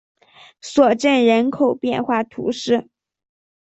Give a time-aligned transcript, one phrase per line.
[0.63, 2.87] 索镇人口变化图示